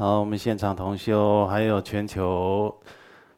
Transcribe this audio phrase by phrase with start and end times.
[0.00, 2.74] 好，我们现场同修，还有全球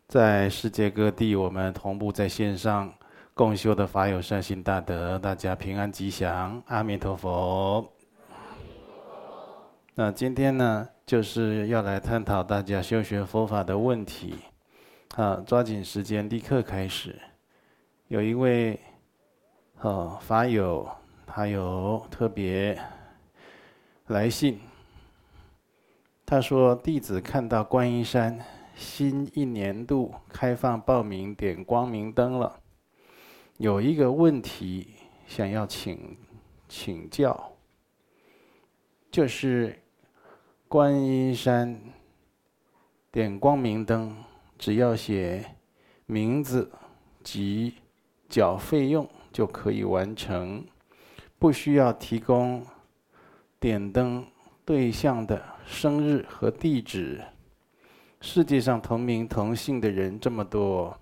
[0.07, 2.89] 在世界各地，我们同步在线上
[3.35, 7.85] 共修的法友善心大德，大家平安吉祥，阿弥陀佛。
[9.97, 14.37] 那今天呢，就是要来探讨大家修学佛法的问题。
[15.17, 17.21] 啊，抓紧时间，立刻开始。
[18.07, 18.79] 有一位
[19.81, 20.89] 哦法友，
[21.27, 22.81] 他有特别
[24.07, 24.61] 来信。
[26.33, 28.43] 他说：“弟子看到观音山
[28.75, 32.59] 新一年度开放报名点光明灯了，
[33.59, 34.95] 有一个问题
[35.27, 36.17] 想要请
[36.71, 37.53] 请教，
[39.11, 39.79] 就是
[40.69, 41.79] 观音山
[43.11, 44.17] 点光明灯，
[44.57, 45.45] 只要写
[46.07, 46.73] 名字
[47.23, 47.75] 及
[48.31, 50.65] 缴费用就可以完成，
[51.39, 52.65] 不需要提供
[53.61, 54.27] 点灯
[54.65, 57.23] 对象的。”生日和地址，
[58.21, 60.97] 世界上同名同姓的人这么多，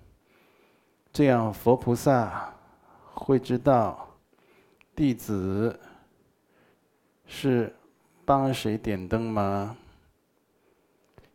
[1.11, 2.53] 这样佛菩萨
[3.13, 4.07] 会知道
[4.95, 5.77] 弟子
[7.25, 7.75] 是
[8.23, 9.75] 帮谁点灯吗？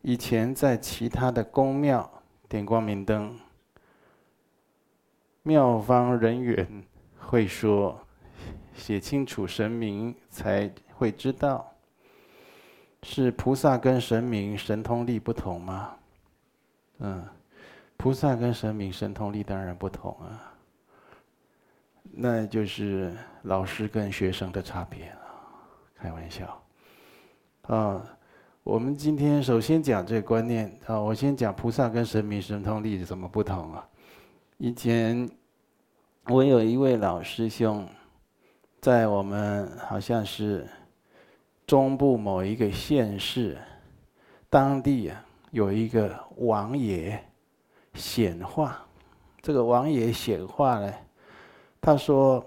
[0.02, 2.08] 以前在其他的宫庙
[2.48, 3.38] 点光明灯，
[5.42, 6.84] 庙方人员
[7.18, 8.00] 会说
[8.72, 11.75] 写清楚神明才会知道。
[13.08, 15.94] 是菩萨跟神明神通力不同吗？
[16.98, 17.24] 嗯，
[17.96, 20.52] 菩萨跟神明神通力当然不同啊。
[22.02, 25.20] 那就是老师跟学生的差别了，
[25.94, 26.60] 开玩笑。
[27.68, 28.04] 啊，
[28.64, 33.88] 我们今天首先讲这个观念啊，我先讲菩萨跟神明神通力怎么不同啊？
[34.58, 35.30] 以前
[36.24, 37.88] 我有一位老师兄，
[38.80, 40.68] 在我们好像是。
[41.66, 43.58] 中部某一个县市，
[44.48, 47.20] 当地啊有一个王爷
[47.94, 48.80] 显化。
[49.42, 50.92] 这个王爷显化呢，
[51.80, 52.44] 他说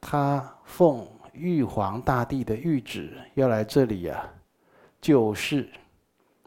[0.00, 4.28] 他奉玉皇大帝的谕旨要来这里啊
[5.00, 5.68] 救世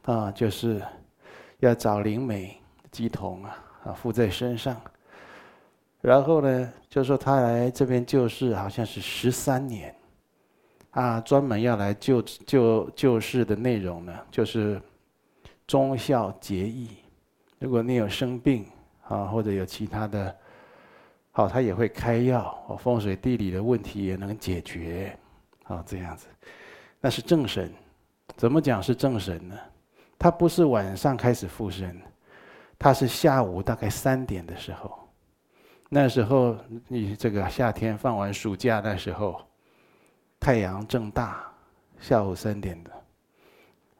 [0.03, 0.81] 啊，就是
[1.59, 4.75] 要找灵媒乩童啊啊附在身上。
[6.01, 9.95] 然后呢，就说他来这边救世，好像是十三年。
[10.91, 14.81] 啊，专门要来救救救世的内容呢，就是
[15.67, 16.89] 忠孝节义。
[17.59, 18.65] 如果你有生病
[19.07, 20.35] 啊，或者有其他的，
[21.31, 22.77] 好，他也会开药。
[22.81, 25.15] 风水地理的问题也能解决。
[25.65, 26.25] 啊，这样子，
[26.99, 27.71] 那是正神。
[28.35, 29.55] 怎么讲是正神呢？
[30.17, 31.95] 他不是晚上开始附身，
[32.79, 34.97] 他是下午大概三点的时候。
[35.87, 36.57] 那时候
[36.87, 39.39] 你这个夏天放完暑假那时候。
[40.39, 41.51] 太阳正大，
[41.99, 42.91] 下午三点的，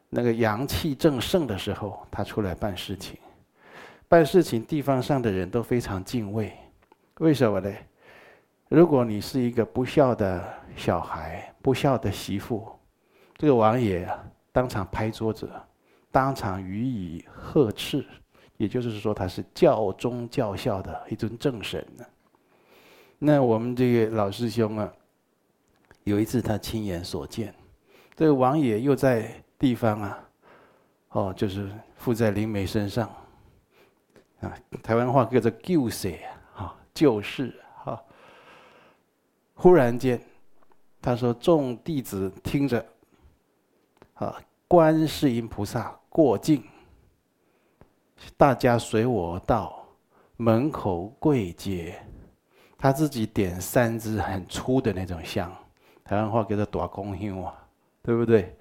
[0.08, 3.18] 那个阳气正盛的时候，他出来办事情。
[4.08, 6.54] 办事情，地方上的人都非常敬畏。
[7.20, 7.72] 为什么呢？
[8.70, 10.44] 如果你是一个不孝的
[10.76, 12.68] 小孩、不孝的媳妇，
[13.36, 14.10] 这个王爷，
[14.52, 15.52] 当场拍桌子，
[16.10, 18.06] 当场予以呵斥。
[18.56, 22.06] 也就是说，他是教忠教孝的一尊正神呢。
[23.18, 24.92] 那我们这个老师兄啊。
[26.10, 27.54] 有一次，他亲眼所见，
[28.16, 30.20] 这个王爷又在地方啊，
[31.10, 33.08] 哦，就是附在灵媒身上，
[34.42, 36.18] 啊，台湾话叫做救世
[36.56, 37.54] 啊，救世
[37.84, 38.02] 啊。
[39.54, 40.20] 忽然间，
[41.00, 42.84] 他说：“众弟子听着，
[44.16, 44.36] 啊，
[44.68, 46.64] 观世音菩萨过境，
[48.36, 49.86] 大家随我到
[50.38, 52.04] 门口跪接，
[52.80, 55.56] 他自己点三支很粗的那种香。”
[56.10, 57.54] 台湾话叫做“大公香”啊，
[58.02, 58.58] 对不对？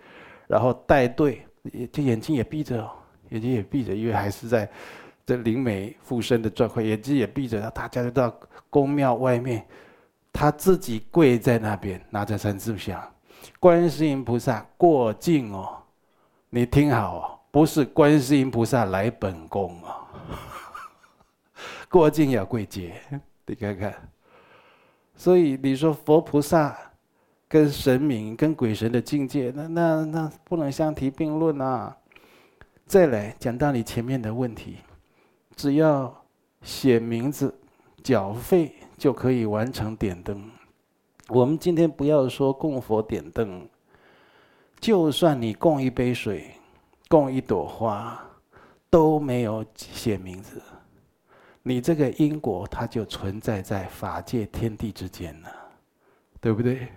[0.47, 1.47] 然后带队，
[1.91, 2.87] 这眼睛也闭着，
[3.31, 4.71] 眼睛也闭着，因为还是在
[5.25, 7.57] 这灵媒附身的状况，眼睛也闭着。
[7.57, 8.31] 然后大家就到
[8.69, 9.67] 宫庙外面，
[10.31, 13.03] 他自己跪在那边，拿着三支香。
[13.59, 15.83] 观世音菩萨过境哦，
[16.51, 20.05] 你听好哦，不是观世音菩萨来本宫哦，
[21.89, 22.93] 过境要跪接，
[23.47, 23.95] 你看看。
[25.17, 26.77] 所以你说佛菩萨。
[27.49, 31.97] 跟神明、跟鬼神的境界，那那那不能相提并论啊！
[32.85, 34.77] 再来讲到你前面的问题，
[35.57, 36.25] 只要
[36.63, 37.59] 写名字、
[38.03, 40.51] 缴费就可以完成点灯。
[41.29, 43.67] 我们今天不要说供佛点灯，
[44.79, 46.51] 就算你供一杯水、
[47.09, 48.23] 供一朵花，
[48.91, 50.61] 都没有写名字，
[51.63, 55.49] 你这个因果它就存在在法界天地之间了，
[56.41, 56.89] 对不对？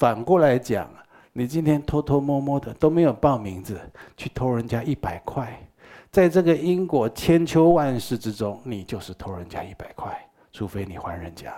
[0.00, 0.90] 反过来讲，
[1.30, 3.78] 你今天偷偷摸摸的都没有报名字，
[4.16, 5.62] 去偷人家一百块，
[6.10, 11.52] 在这个因果千秋万世之中，你就是偷人家一百块，除非你还人家。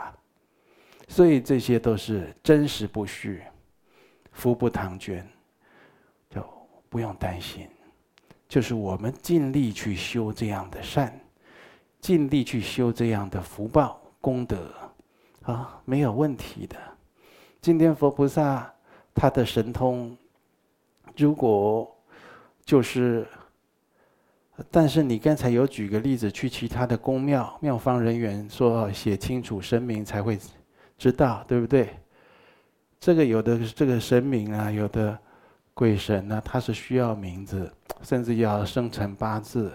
[1.07, 3.41] 所以这些都是真实不虚，
[4.33, 5.25] 福不唐捐，
[6.29, 6.45] 就
[6.89, 7.69] 不用担心。
[8.49, 11.17] 就是我们尽力去修这样的善，
[12.01, 14.69] 尽力去修这样的福报功德，
[15.43, 16.77] 啊，没有问题的。
[17.63, 18.75] 今天佛菩萨
[19.15, 20.17] 他的神通，
[21.17, 21.89] 如果
[22.65, 23.25] 就是，
[24.69, 30.37] 但是你刚才有举个例子，去其他的宫庙，庙方人员说写清楚神明才会
[30.99, 31.89] 知道，对不对？
[32.99, 35.17] 这个有的这个神明啊，有的
[35.73, 37.73] 鬼神呢，他是需要名字。
[38.03, 39.73] 甚至要生辰八字，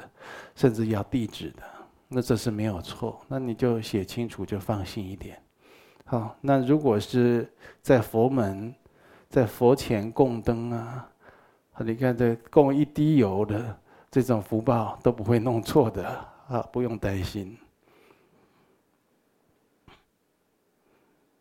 [0.54, 1.64] 甚至要地址的，
[2.10, 3.22] 那这是没有错。
[3.30, 5.42] 那你就写清楚，就放心一点。
[6.08, 7.52] 好，那如果是
[7.82, 8.74] 在佛门，
[9.30, 11.10] 在佛前供灯啊，
[11.80, 13.78] 你看这供一滴油的
[14.10, 16.08] 这种福报都不会弄错的
[16.48, 17.58] 啊，不用担心。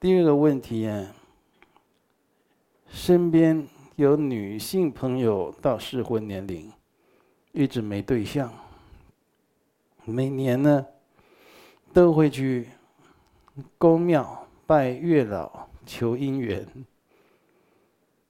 [0.01, 1.15] 第二个问题啊，
[2.89, 6.71] 身边有女性朋友到适婚年龄。
[7.53, 8.53] 一直没对象，
[10.05, 10.85] 每年呢
[11.91, 12.69] 都会去
[13.79, 16.67] 宫庙拜月老求姻缘，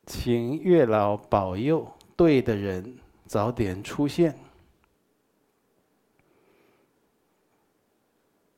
[0.05, 4.35] 请月老保佑对的人早点出现。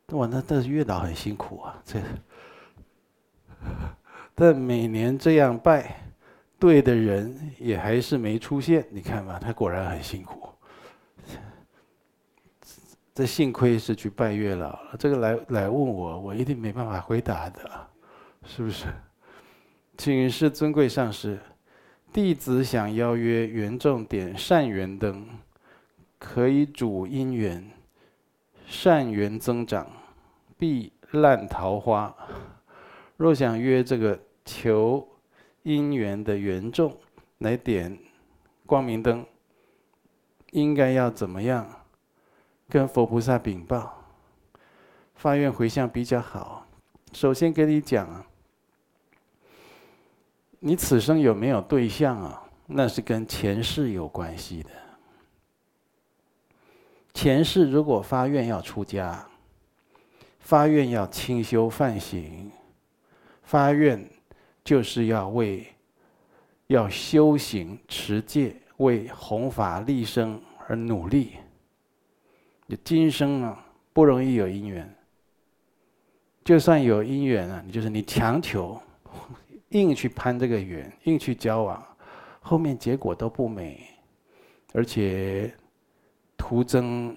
[0.09, 1.81] 哇，那但是月老很辛苦啊！
[1.85, 2.03] 这，
[4.35, 6.03] 但每年这样拜，
[6.59, 8.85] 对的人也还是没出现。
[8.91, 10.49] 你看吧，他果然很辛苦。
[13.19, 17.69] 这幸亏是去拜月老了，这个来来问我，我一定没办法回答的，
[18.45, 18.87] 是不是？
[19.97, 21.37] 请示尊贵上师，
[22.13, 25.27] 弟子想邀约缘众点善缘灯，
[26.17, 27.69] 可以主姻缘，
[28.69, 29.91] 善缘增长，
[30.57, 32.15] 避烂桃花。
[33.17, 35.05] 若想约这个求
[35.65, 36.97] 姻缘的缘众
[37.39, 37.99] 来点
[38.65, 39.27] 光明灯，
[40.53, 41.69] 应该要怎么样？
[42.69, 44.05] 跟佛菩萨禀报，
[45.15, 46.67] 发愿回向比较好。
[47.13, 48.27] 首先跟你讲啊，
[50.61, 52.43] 你此生有没有对象啊？
[52.67, 54.71] 那是跟前世有关系的。
[57.15, 59.27] 前世如果发愿要出家，
[60.39, 62.53] 发愿要清修梵行，
[63.43, 64.07] 发愿
[64.63, 65.67] 就是要为
[66.67, 71.39] 要修行持戒，为弘法利生而努力。
[72.71, 74.95] 你今生啊，不容易有姻缘。
[76.45, 78.79] 就算有姻缘啊，你就是你强求，
[79.71, 81.83] 硬去攀这个缘，硬去交往，
[82.41, 83.89] 后面结果都不美，
[84.75, 85.51] 而且
[86.37, 87.17] 徒增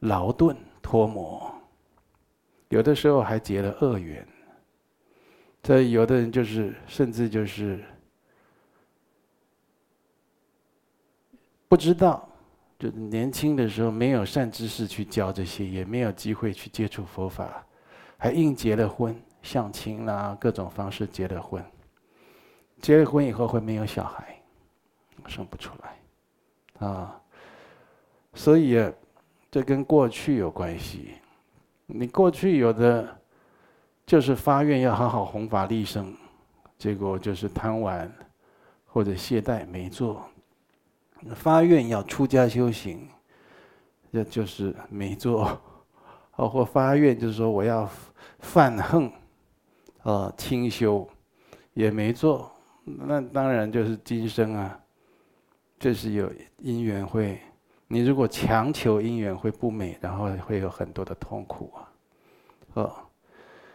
[0.00, 1.50] 劳顿拖磨，
[2.68, 4.26] 有的时候还结了恶缘。
[5.62, 7.82] 这有的人就是，甚至就是
[11.68, 12.29] 不知道。
[12.80, 17.62] 就年轻的时候没有善知识去教这些，也没有机会去接触佛法，
[18.16, 21.62] 还硬结了婚，相亲啦，各种方式结了婚。
[22.80, 24.34] 结了婚以后会没有小孩，
[25.26, 27.20] 生不出来，啊，
[28.32, 28.90] 所以，
[29.50, 31.16] 这跟过去有关系。
[31.84, 33.06] 你过去有的
[34.06, 36.16] 就是发愿要好好弘法利生，
[36.78, 38.10] 结果就是贪玩
[38.86, 40.29] 或者懈怠没做。
[41.34, 43.06] 发愿要出家修行，
[44.10, 45.46] 这就是没做；
[46.30, 47.86] 或发愿就是说我要
[48.38, 49.12] 犯横，
[50.02, 51.06] 呃，清修，
[51.74, 52.50] 也没做。
[52.84, 54.80] 那当然就是今生啊，
[55.78, 57.38] 就是有因缘会。
[57.86, 61.92] 你如果强求因缘会不美，然后会有很多的痛苦啊。
[62.74, 62.96] 哦，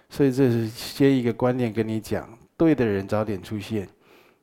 [0.10, 3.88] 所以这是先一个观念跟你讲：对的人早点出现。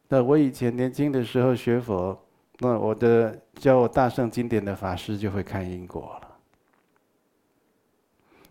[0.09, 2.17] 那我以前年轻的时候学佛。
[2.63, 6.29] 那我的教我大圣经典的法师就会看因果了，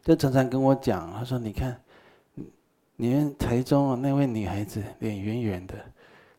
[0.03, 1.82] 就常常跟我讲，他说：“你看，
[2.98, 5.75] 你们台中那位女孩子脸圆圆的，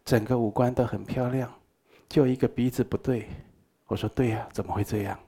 [0.05, 1.51] 整个五官都很漂亮，
[2.11, 3.27] 就一个鼻子不对。”
[3.89, 5.19] 我说：“对呀，怎么会这样？”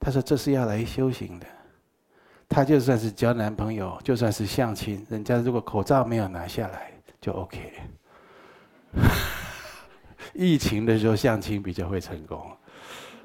[0.00, 1.46] 他说：“这是要来修行的。
[2.48, 7.70] 他就算是交男朋友，就算是相亲，人家如果口罩没有拿下来，就 OK。”
[10.34, 12.44] 疫情的时候相亲比较会成功，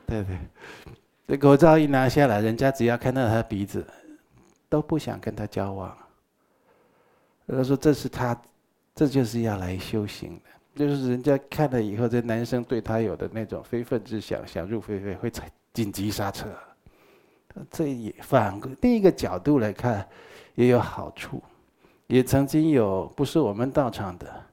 [0.06, 0.38] 对对，
[1.28, 3.86] 这口罩一拿下来，人家只要看到他鼻子，
[4.70, 5.98] 都不想跟他交往。
[7.48, 8.40] 他说这是他
[8.94, 10.42] 这就是要来修行的。
[10.76, 15.32] 就是人家看了以后，这男生对他有的那种非分之想，想入非非，会
[15.74, 16.48] 紧急刹车。
[17.70, 20.08] 这也反过另一个角度来看，
[20.56, 21.42] 也有好处。
[22.08, 24.44] 也曾经有不是我们到场的，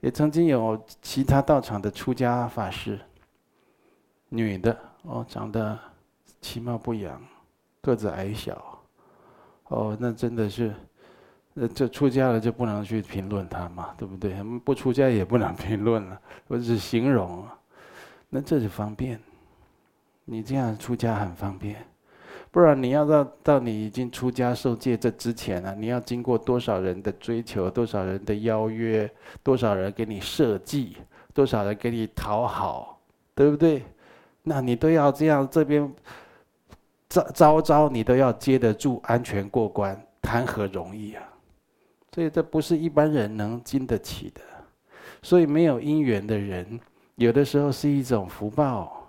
[0.00, 2.98] 也曾经有其他道场的出家法师，
[4.28, 5.78] 女的哦，长得
[6.40, 7.20] 其貌不扬，
[7.80, 8.78] 个子矮小，
[9.68, 10.74] 哦，那真的是。
[11.54, 14.40] 呃，这出家了就不能去评论他嘛，对不对？
[14.60, 17.44] 不出家也不能评论了，我只是形容。
[18.28, 19.20] 那这就方便，
[20.24, 21.84] 你这样出家很方便。
[22.52, 29.08] 不然你要到到你已经出家受戒这之前啊，你要经过多少人的追求，多少人的邀约，
[29.42, 30.96] 多少人给你设计，
[31.32, 33.00] 多少人给你讨好，
[33.34, 33.84] 对不对？
[34.42, 35.92] 那你都要这样，这边
[37.08, 41.22] 招招招你都要接得住，安全过关，谈何容易啊！
[42.12, 44.40] 所以这不是一般人能经得起的，
[45.22, 46.80] 所以没有因缘的人，
[47.14, 48.99] 有的时候是一种福报。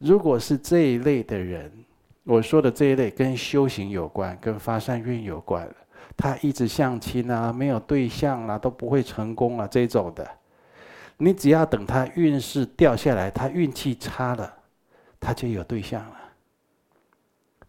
[0.00, 1.70] 如果是这一类的人，
[2.24, 5.68] 我说的这一类跟修行有关，跟发善愿有关，
[6.16, 10.26] 他一直相亲啊，没有对象啊，都不会成功啊，这种的，
[11.18, 14.50] 你只要等他运势掉下来，他运气差了，
[15.20, 16.16] 他就有对象了。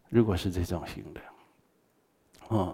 [0.08, 1.22] 如果是这种型的。
[2.48, 2.74] 哦，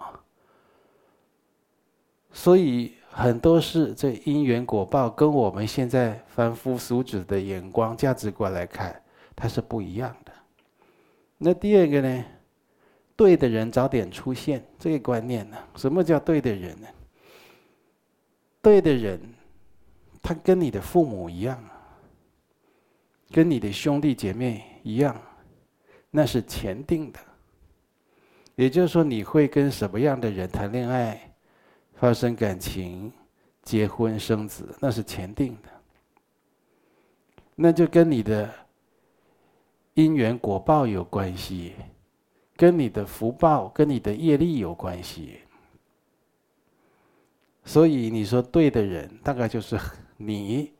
[2.32, 9.02] 所以很多事这因缘果报跟我们现在凡夫俗子的眼光价值观来看，
[9.40, 10.32] 它是不一样的。
[11.38, 12.24] 那第二个呢，
[13.14, 16.88] 对的人早点出现，这个观念呢，什么叫对的人呢？
[18.60, 19.20] 对的人，
[20.20, 21.62] 他跟你的父母一样，
[23.30, 25.16] 跟你的兄弟姐妹一样，
[26.10, 27.20] 那是前定的。
[28.56, 31.32] 也就是说，你会跟什么样的人谈恋爱、
[31.94, 33.12] 发生感情、
[33.62, 35.68] 结婚生子，那是前定的。
[37.54, 38.52] 那就跟你的
[39.98, 41.72] 因缘果报有关系，
[42.56, 45.40] 跟你的福报、跟你的业力有关系。
[47.64, 49.76] 所以你说对的人，大概就是
[50.16, 50.72] 你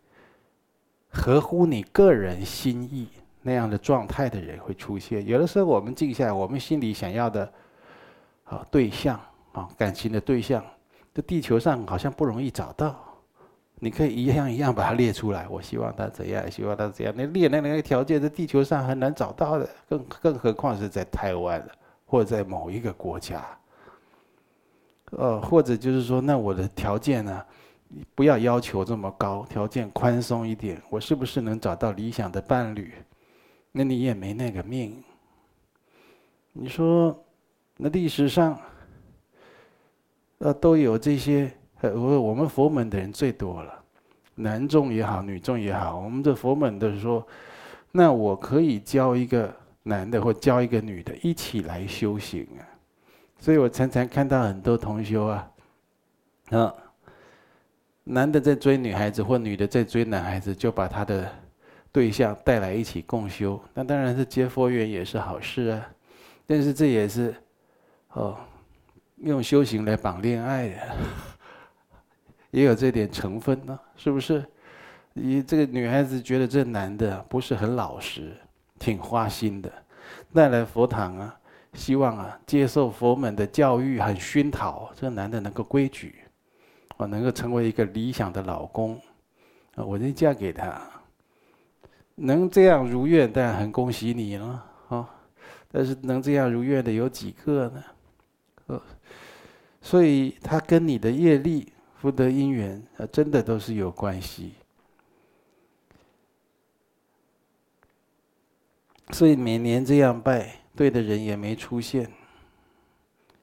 [1.08, 3.08] 合乎你个人心意
[3.42, 5.26] 那样的状态的人会出现。
[5.26, 7.52] 有的时候我们静下来，我们心里想要的。
[8.44, 9.20] 啊，对象
[9.50, 10.64] 啊，感情的对象，
[11.12, 13.07] 这地球上好像不容易找到。
[13.80, 15.46] 你可以一样一样把它列出来。
[15.48, 17.14] 我希望他怎样，希望他怎样。
[17.16, 21.68] 那列那那个条件，在地球上很难找到的，更更何况是在台湾了
[22.06, 23.44] 或者在某一个国家。
[25.12, 27.44] 呃，或者就是说，那我的条件呢，
[28.14, 32.92] 不要要求这么高，条件宽松一点，我是不是能找到理想的伴侣？
[33.72, 35.02] 那你也没那个命。
[36.52, 37.16] 你说。
[37.80, 38.60] 那历史上，
[40.38, 41.48] 呃，都有这些，
[41.80, 43.82] 呃我我们佛门的人最多了，
[44.34, 47.26] 男众也好，女众也好，我们这佛门的说，
[47.92, 52.62] 那我可以教一个男的或教一个女的一起来修行啊，
[53.38, 55.50] 所以我常常看到很多同修啊，
[56.50, 56.74] 啊，
[58.04, 61.30] 男的在追女孩子或女的在追男孩子，就把他的
[61.92, 65.88] 对象带来一起共修，那当然是结佛缘也是好事啊，
[66.46, 67.34] 但是这也是。
[68.14, 68.36] 哦，
[69.18, 70.76] 用修行来绑恋爱的，
[72.50, 74.44] 也有这点成分呢，是不是？
[75.14, 78.36] 你这个女孩子觉得这男的不是很老实，
[78.78, 79.72] 挺花心的，
[80.32, 81.40] 带来佛堂啊，
[81.72, 86.20] 希望啊接受佛门的教育，很熏陶这男的能够规矩，
[86.98, 88.94] 啊，能够成为一个理想的老公，
[89.74, 90.80] 啊，我就嫁给他，
[92.14, 95.10] 能这样如愿，当然很恭喜你了，啊，
[95.72, 97.84] 但是能这样如愿的有几个呢？
[98.66, 98.80] 呃，
[99.80, 104.52] 所以他跟你的业力、福德因缘啊，真的都是有关系。
[109.10, 112.10] 所以每年这样拜，对的人也没出现。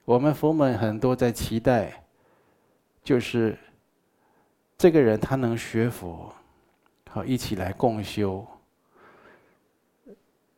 [0.04, 2.04] 我们佛门很多在期待，
[3.02, 3.58] 就是
[4.78, 6.32] 这个人他能学佛，
[7.10, 8.46] 好一起来共修。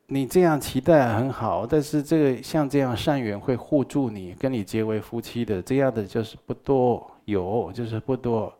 [0.07, 8.53] 你这样期待很好，但是这个像这样善缘会护住你，跟你结为夫妻的这样的就是不多，有就是不多。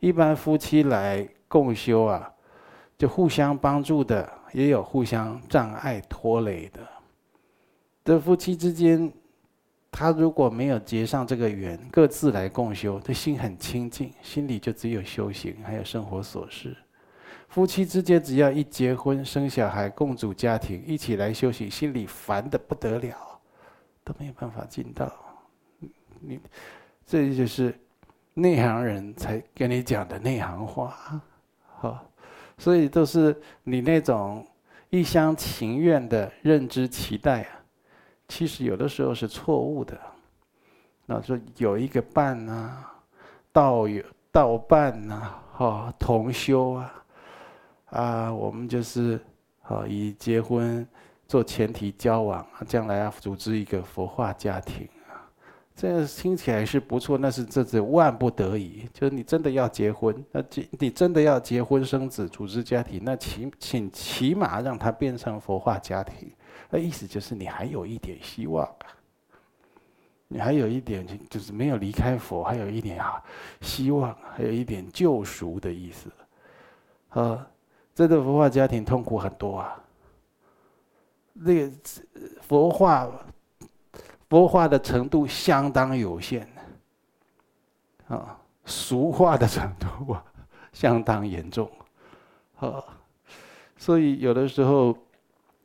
[0.00, 2.30] 一般夫妻来共修啊，
[2.98, 6.80] 就互相帮助的，也有互相障碍拖累的。
[8.04, 9.10] 这夫妻之间，
[9.90, 16.76] 他如果没有结上这个缘，各自来共修，他心很清净，心里就只有修行，还有生活琐事。
[17.48, 23.16] 夫妻之间只要一结婚生小孩共组家庭一起来修行，心里烦得不得了，
[24.04, 25.10] 都没有办法尽到。
[26.20, 26.38] 你，
[27.06, 27.74] 这就是
[28.38, 30.94] 内行人才跟你讲的内行话，
[31.78, 32.06] 好，
[32.58, 34.46] 所以都是你那种
[34.90, 37.48] 一厢情愿的认知期待啊，
[38.28, 39.98] 其实有的时候是错误的。
[41.06, 42.92] 那说有一个伴啊，
[43.54, 46.94] 道友道伴呐，哈，同修啊，
[47.86, 49.18] 啊，我们就是
[49.62, 50.86] 啊，以结婚
[51.26, 54.86] 做前提交往，将来要组织一个佛化家庭。
[55.78, 58.88] 这听起来是不错，那是这是万不得已。
[58.94, 60.42] 就是你真的要结婚，那
[60.78, 66.32] 你真的要结婚生子、组织家庭，那请请起码让它变成佛化家庭。
[66.70, 68.66] 那意思就是你还有一点希望，
[70.28, 73.22] 你还有一点就是没有离开佛，还有一点啊
[73.60, 76.10] 希望，还有一点救赎的意思。
[77.10, 77.46] 啊，
[77.94, 79.78] 这个佛化家庭痛苦很多啊。
[81.34, 81.70] 那个
[82.40, 83.06] 佛化。
[84.28, 86.46] 佛化的程度相当有限，
[88.08, 90.24] 啊，俗化的程度啊
[90.72, 91.70] 相当严重，
[92.58, 92.82] 啊，
[93.76, 94.96] 所以有的时候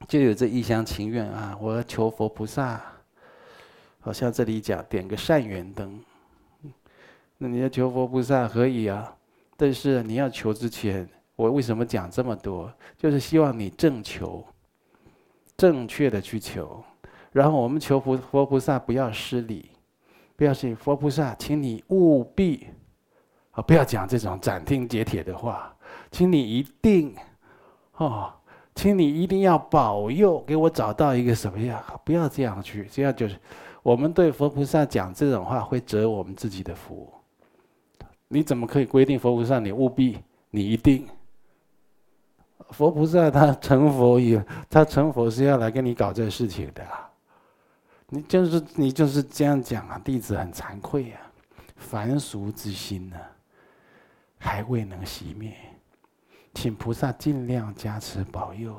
[0.08, 2.80] 就有这一厢情愿啊，我要求佛菩萨，
[4.00, 6.00] 好像这里讲点个善缘灯，
[7.40, 9.16] 那你要求佛菩萨可以啊，
[9.58, 12.72] 但是你要求之前，我为什么讲这么多？
[12.96, 14.46] 就是希望你正求，
[15.58, 16.84] 正确的去求。
[17.32, 19.72] 然后我们求佛佛菩萨不要失礼，
[20.36, 22.68] 不要信佛菩萨，请你务必
[23.52, 25.74] 啊，不要讲这种斩钉截铁的话，
[26.12, 27.16] 请你一定
[27.96, 28.34] 哦，
[28.76, 33.38] 请你一定要保佑给我找到一个什么样，不要这样去，这样就是
[33.82, 37.12] 我们对佛菩萨讲这种话会折我们自己的福。
[38.28, 40.18] 你怎么可以规定佛菩萨你务必
[40.50, 41.08] 你一定？
[42.72, 46.84] 佛菩萨他成佛也，他成佛是要来跟你搞这事情的。
[48.14, 51.22] 你就是你就是这样讲啊，弟子很惭愧啊，
[51.78, 53.16] 凡俗之心呢、
[54.38, 55.56] 还未能熄灭，
[56.54, 58.76] 请菩萨尽量加持保佑，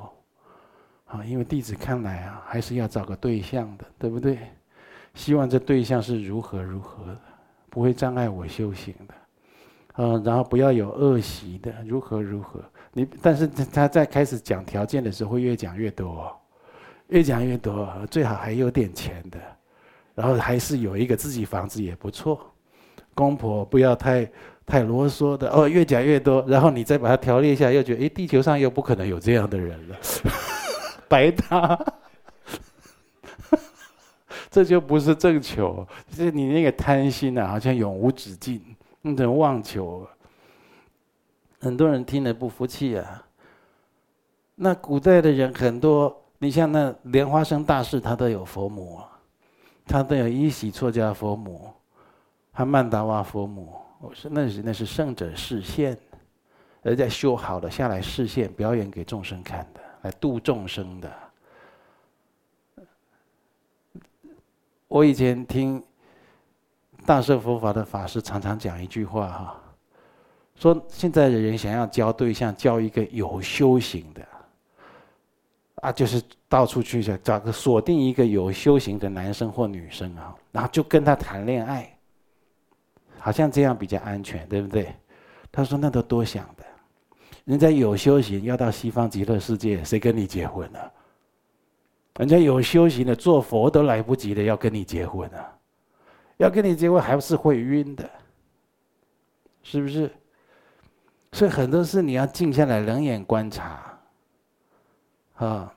[1.07, 4.39] 啊，因为弟子看来啊，还是要找个对象的，对不对？
[5.15, 7.19] 希望这对象是如何如何，
[7.71, 9.15] 不会障碍我修行的，
[9.95, 12.63] 嗯，然后不要有恶习的，如何如何。
[12.93, 16.39] 你但是他在开始讲条件的时候，会越讲越多。
[17.13, 19.39] 越讲越多，最好还有点钱的，
[20.15, 22.51] 然后还是有一个自己房子也不错。
[23.15, 24.27] 公婆不要太
[24.65, 29.97] 太啰嗦的哦，越讲越多，然后你再把它条列一下，又觉得诶，地球上又不可能有这样的人了，
[31.07, 31.79] 白搭。
[34.51, 38.59] 这就不是正求，就是你那个贪心啊，好像永无止境，
[39.03, 40.09] 那种妄求。
[41.61, 43.23] 很多人听了不服气啊。
[44.55, 46.22] 那古代的人很多。
[46.43, 49.01] 你像那莲花生大士，他都有佛母，
[49.87, 51.73] 他都有依喜错家佛母，
[52.51, 53.73] 还曼达瓦佛母。
[54.01, 55.97] 我说那是那是圣者示现，
[56.83, 61.13] 人家修好了下来示现，表演给众生看的，来度众生的。
[64.89, 65.81] 我以前听
[67.07, 69.63] 大乘佛法的法师常常讲一句话哈，
[70.57, 74.27] 说现在的人想要交对象，交一个有修行的。
[75.83, 81.93] 啊，就是到处去找找个锁定一个有修行的男生或女生啊，然后就跟他谈恋爱，
[83.19, 84.95] 好像这样比较安全，对不对？
[85.51, 86.65] 他说那都多想的，
[87.47, 90.79] 人家有修行要到西方极乐世界，谁跟你结婚呢？
[92.19, 95.53] 人家有修行的做佛都来不及的，要跟你结婚啊？
[96.37, 98.09] 要跟你结婚还是会晕的，
[99.65, 100.09] 是不是？
[101.33, 103.92] 所以很多事你要静下来，冷眼观察。
[105.35, 105.73] 啊，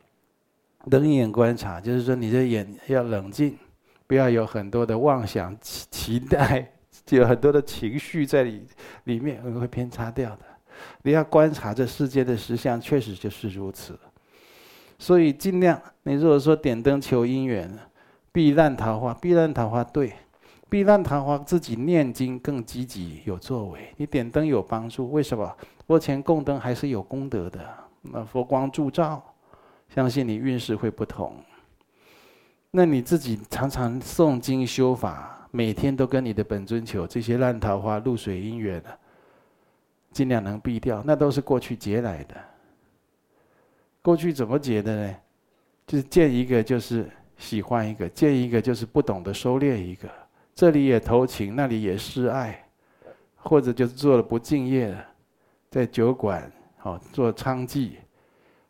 [0.86, 3.58] 冷眼观察，就是说你的眼要冷静，
[4.06, 6.72] 不要有很多的妄想、期期待，
[7.06, 8.68] 就 有很多的情绪在里
[9.06, 10.42] 里面，会偏差掉的。
[11.04, 13.98] 你要观察这世界的实相，确实就是如此。
[15.00, 17.72] 所以尽量，你如果说点灯求姻缘，
[18.32, 20.14] 避烂桃花，避烂桃花对，
[20.70, 23.94] 避烂桃花自己念经更积极有作为。
[23.98, 25.56] 你点灯有帮助，为什么？
[25.88, 27.60] 佛前供灯还是有功德的，
[28.02, 29.24] 那佛光助照。
[29.94, 31.36] 相信你运势会不同。
[32.72, 39.00] 那你自己常常诵经修法，每天都跟你的本尊求这些烂桃花、露水姻缘的，
[40.12, 41.02] 尽量能避掉。
[41.06, 42.36] 那都是过去结来的。
[44.02, 45.16] 过去怎么结的呢？
[45.88, 50.10] 就是见一个就是喜欢一个，见一个就是不懂得收敛一个。
[50.54, 52.68] 这里也投情，那里也示爱，
[53.36, 54.98] 或者就是做了不敬业，
[55.70, 56.52] 在酒馆
[56.84, 57.92] 哦做娼妓。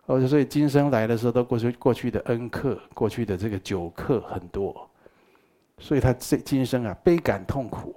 [0.08, 4.90] 哦，所以今生来的时候，都过去过去的恩客，过去的这个酒客很多，
[5.80, 7.96] 所以他这今生啊，倍感痛苦。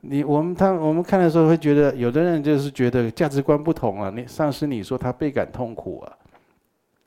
[0.00, 4.12] 你我们他我们看的时候会觉得，有的人就是觉得价值观不同啊。
[4.14, 6.16] 你上师你说他倍感痛苦啊，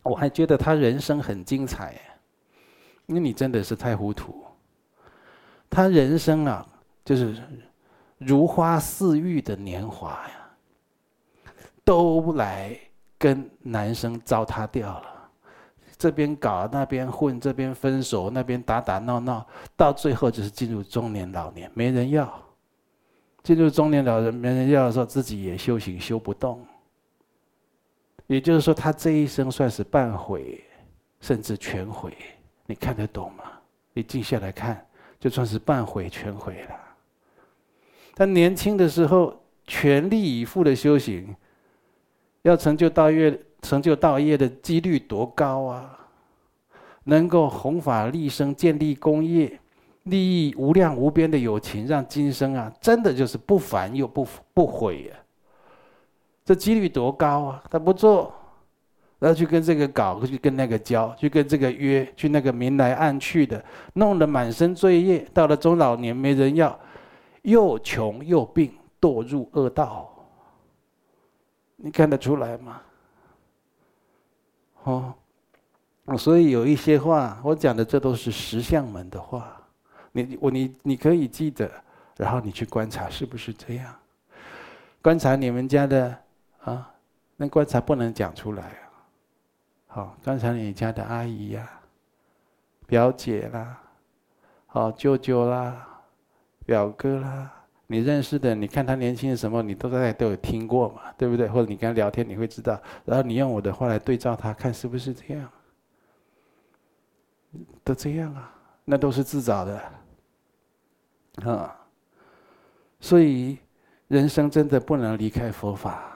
[0.03, 1.95] 我还觉得他人生很精彩，
[3.05, 4.43] 那你真的是太糊涂。
[5.69, 6.67] 他人生啊，
[7.05, 7.33] 就是
[8.17, 11.53] 如花似玉的年华呀，
[11.85, 12.77] 都来
[13.21, 15.29] 跟男生糟蹋掉了。
[15.95, 19.45] 这边搞，那边混，这边分手，那边打打闹闹，
[19.77, 22.27] 到最后就是进入中年老年，没人要。
[23.43, 26.65] 进入中年老人没人要的时候，自己也修行修不动。
[28.25, 30.63] 也就是说，他这一生算是半毁，
[31.19, 32.11] 甚至全毁。
[32.65, 33.43] 你看得懂吗？
[33.93, 34.83] 你静下来看，
[35.19, 36.75] 就算是半毁全毁了。
[38.15, 41.35] 他年轻的时候全力以赴的修行，
[42.43, 45.97] 要成就道业，成就道业的几率多高啊！
[47.03, 49.59] 能够弘法利生，建立功业。
[50.05, 55.15] 利益无量无边的友情，让今生啊，真的就是不凡又不不悔呀、
[56.43, 57.63] 这几率多高啊！
[57.69, 58.33] 他不做，
[59.19, 65.23] 然后去跟这个搞，去跟那个交，去跟这个约，去那个明来暗去的，弄得满身罪业。
[65.31, 66.79] 到了中老年没人要，
[67.43, 70.10] 又穷又病，堕入恶道。
[71.83, 72.81] 你看得出来吗？
[74.83, 75.13] 哦，
[76.17, 79.57] 所以有一些话，我讲的这都是实相门的话。
[80.11, 81.71] 你我你你可以记得，
[82.17, 83.95] 然后你去观察是不是这样？
[85.01, 86.17] 观察你们家的
[86.63, 86.91] 啊，
[87.37, 88.83] 那观察不能讲出来啊。
[89.87, 91.67] 好，观察你家的阿姨呀、
[92.85, 93.81] 表姐啦、
[94.67, 96.01] 好舅舅啦、
[96.65, 97.51] 表哥啦，
[97.91, 101.45] 你认识的，你看他年轻的什么，你都在都有听过嘛，对不对？
[101.49, 105.49] 或者你跟他聊天，你会知道，然后你用我的话来对照他，看是不是这样？
[107.83, 109.81] 都这样啊，那都是自找的。
[111.43, 111.75] 啊，
[113.01, 113.57] 所以
[114.07, 116.13] 人生真的不能离开佛法，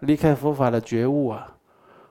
[0.00, 1.54] 离开佛法的觉悟啊，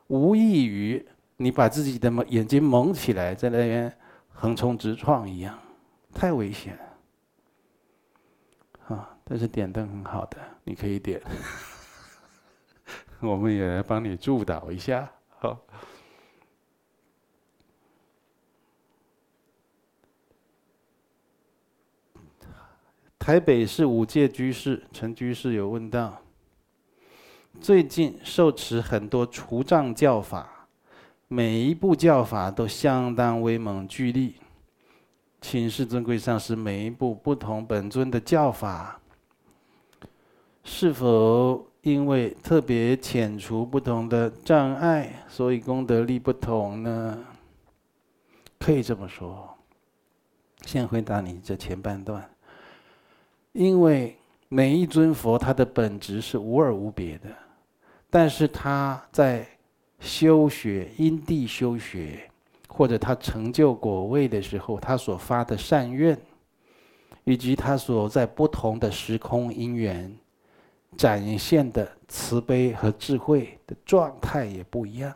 [0.07, 1.03] 无异于
[1.37, 3.91] 你把自己的眼睛蒙起来，在那边
[4.31, 5.57] 横冲直撞一样，
[6.13, 6.77] 太危险。
[9.29, 11.21] 但是点灯很好的，你可以点，
[13.19, 15.59] 我们也来帮你助导一下，好。
[23.19, 26.21] 台北市五戒居士陈居士有问到：
[27.59, 30.69] 最近受持很多除障教法，
[31.27, 34.37] 每一部教法都相当威猛巨力。
[35.41, 39.01] 请示尊贵上师，每一部不同本尊的教法，
[40.69, 47.17] 是否因为特别遣除不同的障碍，所以功德力不同呢？
[48.59, 49.49] 可以这么说。
[50.65, 52.29] 先回答你这前半段。
[53.53, 54.17] 因为
[54.49, 57.29] 每一尊佛，他的本质是无二无别的，
[58.09, 59.47] 但是他在
[60.01, 62.29] 修学因地修学，
[62.67, 66.19] 或者他成就果位的时候，他所发的善愿，
[67.23, 70.13] 以及他所在不同的时空因缘
[70.97, 75.13] 展现的慈悲和智慧的状态也不一样。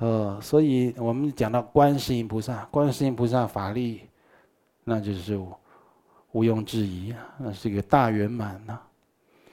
[0.00, 4.02] 呃，所以我们讲到观世音菩萨，观世音菩萨法力，
[4.84, 5.40] 那就是。
[6.32, 8.78] 毋庸置疑啊，那是一个大圆满呐。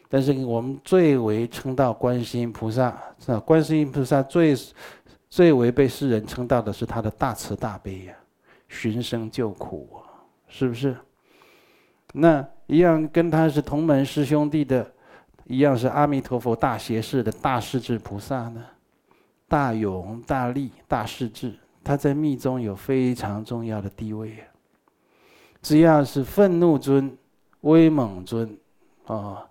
[0.08, 3.36] 但是我们最为称道观世音菩萨，是？
[3.40, 4.56] 观世音菩萨最
[5.28, 8.14] 最为被世人称道的是他的大慈大悲呀，
[8.68, 10.96] 寻声救苦啊，是不是？
[12.14, 14.86] 那一样跟他是同门师兄弟的，
[15.46, 18.64] 一样是阿弥陀佛大胁士的大势至菩萨呢，
[19.48, 21.54] 大勇大力大势至，
[21.84, 24.44] 他在密宗有非常重要的地位啊。
[25.62, 27.18] 只要是愤怒尊、
[27.62, 28.58] 威猛尊，
[29.06, 29.42] 哦，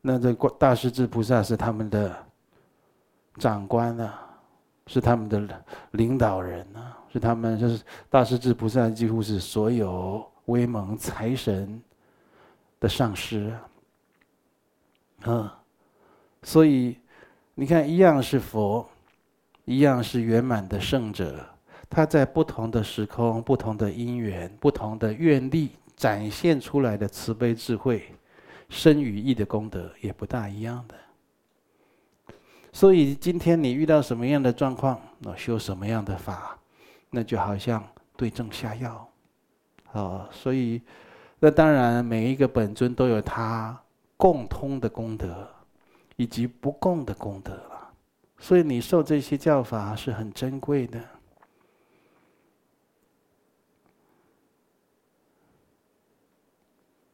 [0.00, 2.14] 那这大势至菩萨是他们的
[3.38, 4.20] 长官啊，
[4.86, 11.82] 是他们的领导人啊，是他们就是大势至菩萨几乎是所有威猛财神
[12.82, 13.68] 的上师啊，
[15.26, 15.50] 嗯，
[16.42, 16.98] 所以
[17.54, 18.84] 你看，一样是佛，
[19.64, 21.48] 一样是圆满的圣者。
[21.88, 28.12] 他在不同的时空、不同的因缘、不同的愿力展现出来的慈悲智慧、
[28.68, 30.96] 身与意的功德也不大一样的。
[32.72, 36.58] 所以今天你遇到什么样的状况，那修什么样的法，
[37.10, 39.08] 那就好像对症下药。
[39.92, 40.82] 啊，所以
[41.44, 43.76] 那当然每一个本尊都有他
[44.16, 45.48] 共通的功德，
[46.14, 47.92] 以及不共的功德了。
[48.38, 51.00] 所以你受这些教法是很珍贵的。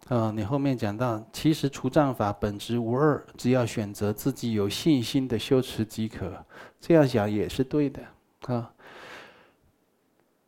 [0.08, 6.44] 啊，你后面讲到，其实除障法本质无二，只要选择自己有信心的修持即可。
[6.78, 8.02] 这样想也是对的
[8.42, 8.70] 啊。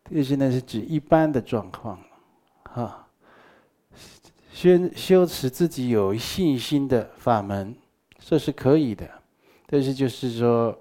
[0.05, 1.99] 这现在是指一般的状况，
[2.75, 3.07] 啊，
[4.61, 7.75] 修修持自己有信心的法门，
[8.19, 9.09] 这是可以的。
[9.67, 10.79] 但是就是说，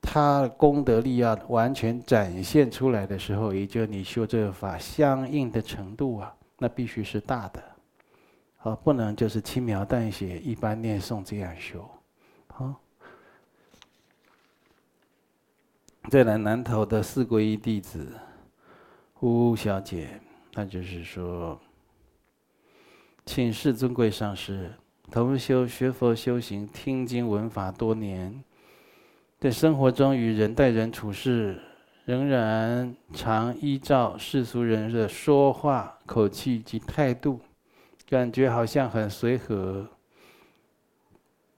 [0.00, 6.32] 他功德力要完全展现出来的时候，也就你修这个法相应的程度啊。
[6.56, 7.60] 那必须是大的，
[8.58, 11.84] 啊，不能就是轻描淡写、一般念诵这样修，
[12.46, 12.72] 好。
[16.08, 18.06] 再来南投的四皈依弟子
[19.18, 20.20] 吴小姐，
[20.52, 21.58] 那就是说，
[23.26, 24.70] 请示尊贵上师，
[25.10, 28.44] 同修学佛修行、听经闻法多年，
[29.40, 31.60] 在生活中与人待人处事。
[32.04, 37.40] 仍然常依照世俗人的说话口气及态度，
[38.06, 39.88] 感觉好像很随和，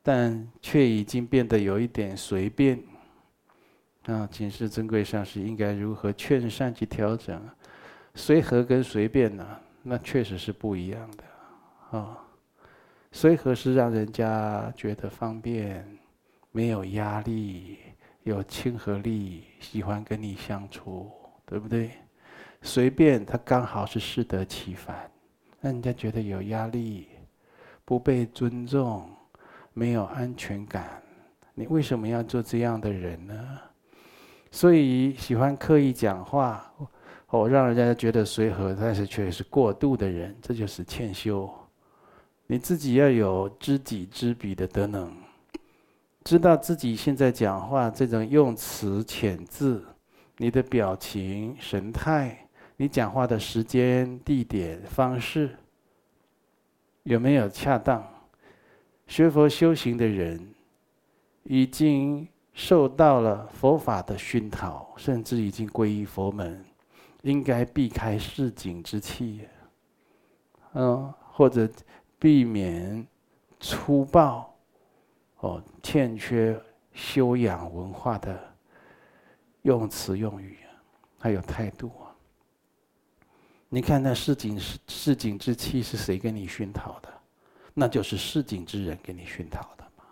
[0.05, 2.81] 但却已经变得有一点随便。
[4.05, 7.43] 啊，请示尊贵上师应该如何劝善及调整？
[8.15, 9.45] 随和跟随便呢？
[9.83, 11.25] 那确实是不一样的。
[11.97, 12.19] 啊，
[13.13, 15.87] 随和是让人家觉得方便，
[16.53, 17.79] 没有压力。
[18.25, 21.13] 有亲和力，喜欢跟你相处，
[21.45, 21.93] 对不对？
[22.61, 25.09] 随便他刚好是适得其反，
[25.61, 27.07] 让人家觉得有压力，
[27.85, 29.09] 不被尊重，
[29.73, 31.01] 没有安全感。
[31.55, 33.59] 你为什么要做这样的人呢？
[34.51, 36.69] 所以喜欢刻意讲话，
[37.29, 41.49] 哦，让人家觉得随和，但是却是过度的人，这就是欠修。
[42.49, 45.13] 你自己要有知己知彼的德能。
[46.23, 49.85] 知道自己现在讲话这种用词遣字，
[50.39, 55.57] 你的表情神态，你讲话的时间、地点、方式，
[57.05, 58.05] 有没有恰当？
[59.07, 60.53] 学佛修行的人，
[61.45, 66.65] 已经受到了佛法的熏陶，甚至已经皈依佛门，
[67.23, 69.43] 应该避开市井之气，
[70.75, 71.71] 嗯，或者
[72.19, 73.07] 避免
[73.61, 74.53] 粗暴。
[75.41, 76.59] 哦，欠缺
[76.95, 78.43] 修养文化的
[79.63, 80.59] 用词用语，
[81.19, 82.09] 还有态度啊！
[83.69, 87.09] 你看那市井市井之气是谁给你熏陶的？
[87.75, 90.05] 那就是市井之人给你熏陶的嘛，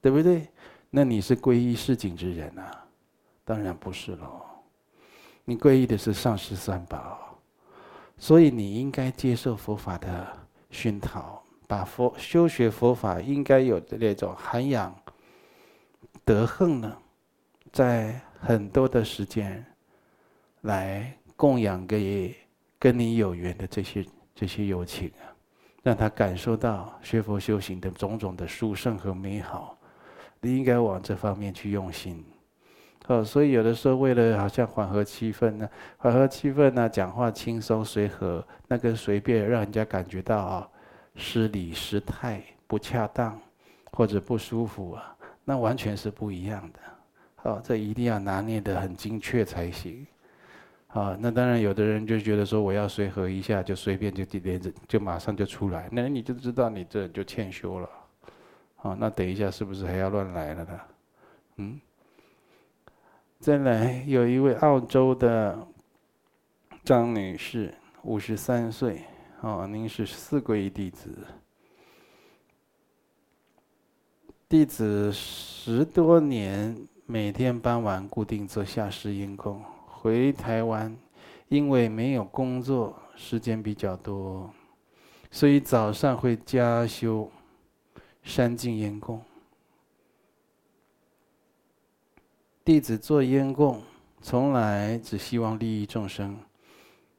[0.00, 0.48] 对不对？
[0.90, 2.86] 那你是皈依市井之人啊？
[3.44, 4.42] 当然不是喽，
[5.44, 7.36] 你皈依的是上师三宝，
[8.16, 10.38] 所以你应该接受佛法的
[10.70, 11.42] 熏陶。
[11.68, 14.92] 把佛修学佛法应该有的那种涵养
[16.24, 16.96] 德行呢，
[17.70, 19.64] 在很多的时间
[20.62, 22.34] 来供养给
[22.78, 24.04] 跟你有缘的这些
[24.34, 25.28] 这些友情啊，
[25.82, 29.78] 让他感受到学佛修行的种种的殊胜和美好。
[30.40, 32.24] 你应该往这方面去用心。
[33.08, 40.68] 哦，所以有的时候为了好像缓和气氛呢，缓和气氛呢，讲话轻松随和，那个随便让人家感觉到啊。
[41.18, 43.38] 失礼失态不恰当，
[43.92, 46.78] 或者不舒服啊，那完全是不一样的。
[47.34, 50.06] 好，这一定要拿捏得很精确才行。
[50.86, 57.90] 好，那当然有的人就觉得说我要随和一下，就随便就连着就马上就出来，那你就知道你这就欠修了。
[58.76, 60.80] 好，那等一下是不是还要乱来了呢？
[61.56, 61.80] 嗯。
[63.40, 65.58] 再来，有一位澳洲的
[66.82, 69.02] 张女士，五十三岁。
[69.40, 71.16] 哦，您是四皈依弟子。
[74.48, 79.62] 弟子十多年，每天傍晚固定做下师音供。
[79.86, 80.96] 回台湾，
[81.48, 84.50] 因为没有工作，时间比较多，
[85.30, 87.30] 所以早上会加修
[88.24, 89.22] 山境烟供。
[92.64, 93.80] 弟子做烟供，
[94.20, 96.36] 从来只希望利益众生。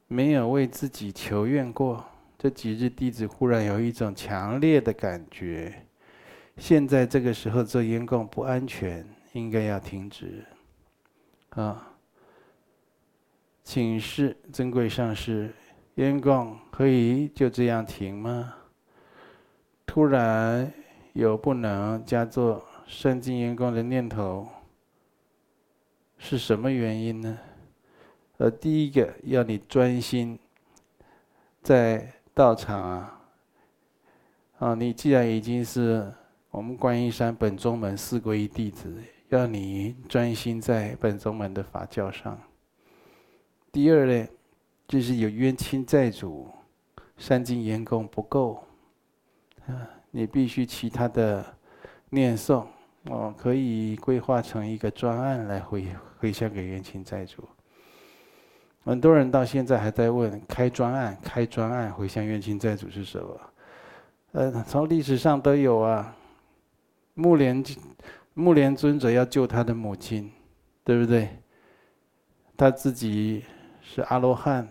[0.09, 2.03] 没有为自己求愿过。
[2.37, 5.85] 这几日，弟子忽然有一种强烈的感觉：
[6.57, 10.43] 现在这个时候做音供不安全，应该要停止。
[11.51, 11.95] 啊，
[13.63, 15.53] 请示尊贵上师，
[15.93, 18.55] 音供可以就这样停吗？
[19.85, 20.73] 突然
[21.13, 24.47] 有不能加做山静音供的念头，
[26.17, 27.37] 是什么原因呢？
[28.39, 30.39] 呃，第一个要你专心
[31.61, 33.21] 在道场啊，
[34.59, 36.09] 啊，你既然已经是
[36.49, 38.95] 我们观音山本宗门四皈依弟子，
[39.27, 42.39] 要你专心在本宗门的法教上。
[43.73, 44.27] 第二呢，
[44.87, 46.47] 就是有冤亲债主，
[47.17, 48.63] 三经言供不够，
[49.67, 51.45] 啊，你必须其他的
[52.09, 52.65] 念诵
[53.09, 55.85] 哦，可以规划成一个专案来回
[56.19, 57.43] 回向给冤亲债主。
[58.83, 63.39] 很多人到现在还在问开专案，开专案回向冤亲债主是什么？
[64.31, 66.15] 呃，从历史上都有啊。
[67.13, 67.63] 目连
[68.33, 70.31] 目连尊者要救他的母亲，
[70.83, 71.29] 对不对？
[72.55, 73.43] 他自己
[73.81, 74.67] 是阿罗汉。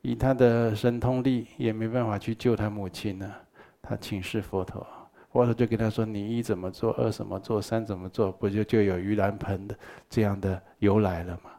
[0.00, 3.34] 以他的神通力也没办法去救他母亲呢，
[3.82, 4.86] 他请示佛陀，
[5.32, 9.76] 佛陀就跟他说：“你一怎么做，二怎么做，三怎么做，不就就有盂兰盆的
[10.08, 11.50] 这样的由来了吗？”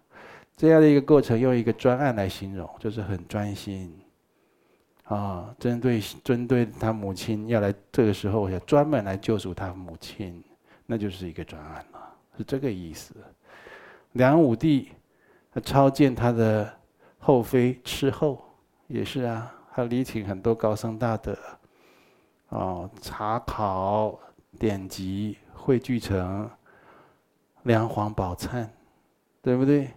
[0.59, 3.97] 这样的一个过程，用一个专案来形容，就是很专心
[5.05, 10.43] 啊，针对针对他母亲要来这个时候要专门来救赎他母亲，
[10.85, 13.15] 那就是一个专案了，是这个意思。
[14.11, 14.89] 梁武帝
[15.53, 16.77] 他超见他的。
[17.21, 18.41] 后妃斥候
[18.87, 21.37] 也是啊，他礼请很多高僧大德，
[22.47, 24.17] 哦，查考
[24.57, 26.45] 典籍汇聚成
[27.63, 28.63] 《梁皇宝忏》，
[29.41, 29.89] 对不对？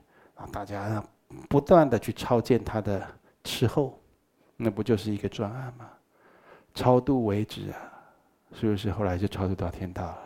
[0.51, 1.03] 大家
[1.49, 3.07] 不断的去超荐他的
[3.45, 3.99] 伺候，
[4.57, 5.89] 那不就是一个专案吗？
[6.75, 7.77] 超度为止啊，
[8.55, 8.91] 是不是？
[8.91, 10.19] 后来就超度到天道了。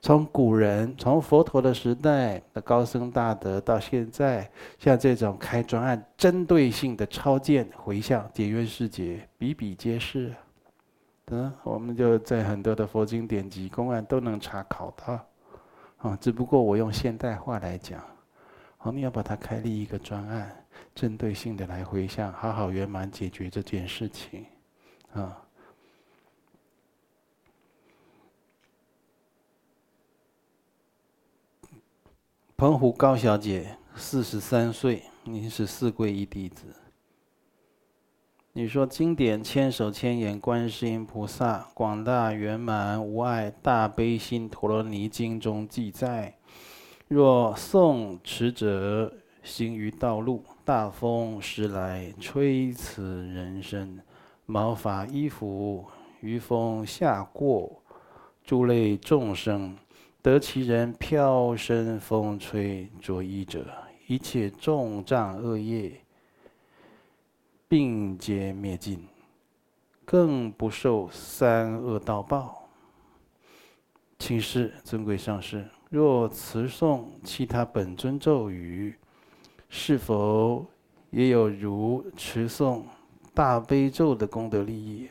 [0.00, 10.32] 从古人，从佛陀的时代的高僧大德到现在，像这种开专案、针对性的超荐回向解冤释结，比比皆是。
[11.28, 15.18] 嗯，我们就在很多的佛经典籍公案都能查考到。
[15.98, 18.00] 啊，只不过我用现代话来讲，
[18.86, 24.46] 好，你要把它开立一个专案，针对性的来回向，好好圆满解决这件事情，
[25.12, 25.42] 啊。
[32.56, 36.72] 澎湖高小姐，四十三岁，您是四皈依弟子。
[38.52, 46.38] 你说经典千手千眼观世音菩萨广大圆满无碍大悲心陀罗尼经中记载：
[47.08, 49.12] 若诵持者
[49.44, 54.00] 行于道路，大风时来吹此人身，
[54.44, 55.86] 毛发衣服
[56.20, 57.80] 于风下过，
[58.44, 59.76] 诸类众生。
[60.20, 63.64] 得其人飘身风吹着衣者，
[64.08, 66.00] 一切重障恶业
[67.68, 69.06] 并皆灭尽，
[70.04, 72.68] 更不受三恶道报。
[74.18, 78.96] 请示尊贵上师，若持诵其他本尊咒语，
[79.68, 80.66] 是否
[81.10, 82.82] 也有如持诵
[83.32, 85.08] 大悲咒的功德利益？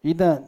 [0.00, 0.42] 一旦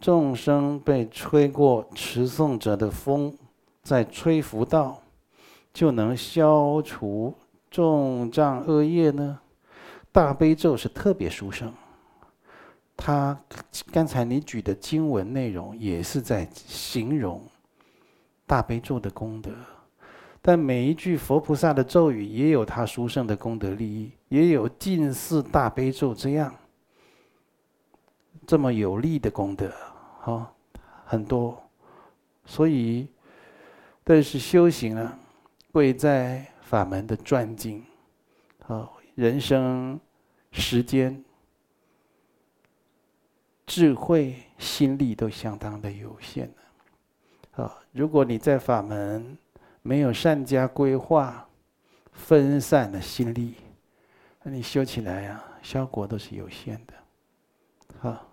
[0.00, 3.36] 众生被吹过持诵者的风，
[3.82, 5.00] 再吹拂到，
[5.72, 7.34] 就能消除
[7.70, 9.40] 重障恶业呢？
[10.12, 11.72] 大悲咒是特别殊胜，
[12.96, 13.40] 他
[13.90, 17.42] 刚才你举的经文内容也是在形容
[18.52, 19.50] 大悲咒的功德，
[20.42, 26.54] 但每一句佛菩萨的咒语也有他殊胜的功德利益，也有近似大悲咒这样
[28.46, 29.72] 这么有力的功德。
[30.20, 30.54] 好，
[31.06, 31.58] 很多，
[32.44, 33.08] 所以，
[34.04, 35.18] 但是修行啊，
[35.72, 37.82] 贵在法门的转进，
[38.66, 39.98] 啊，人生、
[40.50, 41.24] 时间、
[43.64, 46.56] 智慧、心力都相当的有限的。
[47.52, 49.38] 好，如果你在法门
[49.80, 51.46] 没有善加规划，
[52.12, 53.54] 分散了心力，
[54.42, 56.94] 那你修起来啊，效果都是有限的。
[57.98, 58.28] 好。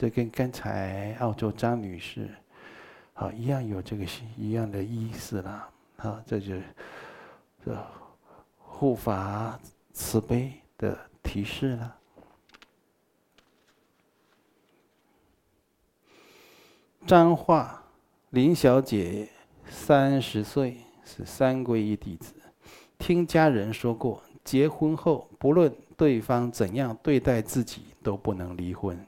[0.00, 2.30] 这跟刚才澳洲张女士，
[3.14, 5.68] 好一样有这个一样的意思啦。
[5.96, 6.54] 好，这就
[7.64, 7.76] 这
[8.58, 9.58] 护法
[9.92, 11.96] 慈悲的提示了。
[17.04, 17.82] 彰化
[18.30, 19.26] 林小姐，
[19.70, 22.34] 三十岁，是三皈依弟子。
[22.98, 29.02] 听家人说过，结婚后不论对方怎样对待自己，都不能离婚。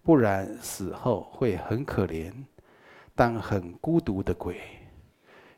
[0.00, 2.32] 不然死后会很可怜，
[3.16, 4.60] 当很孤独的鬼，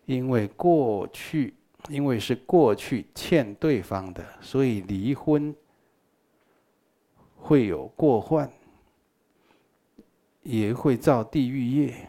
[0.06, 1.52] 因为过去，
[1.90, 5.54] 因为是过去欠对方的，所以离婚
[7.36, 8.50] 会有过患，
[10.42, 12.08] 也会造地狱业。